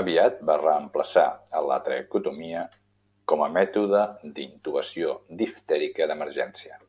[0.00, 1.24] Aviat va reemplaçar
[1.60, 2.62] a la traqueotomia
[3.32, 4.02] com a mètode
[4.38, 6.80] d'intubació diftèrica d'emergència.